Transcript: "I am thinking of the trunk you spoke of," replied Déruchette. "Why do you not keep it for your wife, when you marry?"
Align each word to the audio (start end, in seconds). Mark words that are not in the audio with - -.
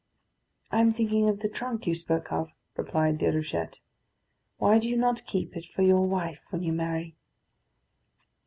"I 0.71 0.81
am 0.81 0.91
thinking 0.91 1.29
of 1.29 1.41
the 1.41 1.47
trunk 1.47 1.85
you 1.85 1.93
spoke 1.93 2.31
of," 2.31 2.49
replied 2.75 3.19
Déruchette. 3.19 3.77
"Why 4.57 4.79
do 4.79 4.89
you 4.89 4.97
not 4.97 5.27
keep 5.27 5.55
it 5.55 5.67
for 5.67 5.83
your 5.83 6.01
wife, 6.07 6.39
when 6.49 6.63
you 6.63 6.73
marry?" 6.73 7.13